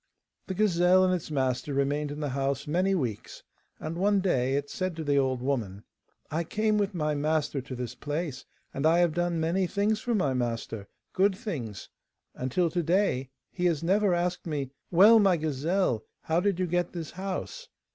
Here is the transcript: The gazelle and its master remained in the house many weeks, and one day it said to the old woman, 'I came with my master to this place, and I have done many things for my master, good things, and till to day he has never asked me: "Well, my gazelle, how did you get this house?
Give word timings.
The 0.47 0.55
gazelle 0.55 1.03
and 1.05 1.13
its 1.13 1.29
master 1.29 1.75
remained 1.75 2.09
in 2.09 2.21
the 2.21 2.29
house 2.29 2.65
many 2.65 2.95
weeks, 2.95 3.43
and 3.79 3.95
one 3.95 4.19
day 4.19 4.55
it 4.55 4.67
said 4.67 4.95
to 4.95 5.03
the 5.03 5.19
old 5.19 5.43
woman, 5.43 5.83
'I 6.31 6.45
came 6.45 6.79
with 6.79 6.95
my 6.95 7.13
master 7.13 7.61
to 7.61 7.75
this 7.75 7.93
place, 7.93 8.43
and 8.73 8.87
I 8.87 8.97
have 8.97 9.13
done 9.13 9.39
many 9.39 9.67
things 9.67 9.99
for 9.99 10.15
my 10.15 10.33
master, 10.33 10.87
good 11.13 11.37
things, 11.37 11.87
and 12.33 12.51
till 12.51 12.71
to 12.71 12.81
day 12.81 13.29
he 13.51 13.65
has 13.67 13.83
never 13.83 14.15
asked 14.15 14.47
me: 14.47 14.71
"Well, 14.89 15.19
my 15.19 15.37
gazelle, 15.37 16.03
how 16.21 16.39
did 16.39 16.59
you 16.59 16.65
get 16.65 16.93
this 16.93 17.11
house? 17.11 17.69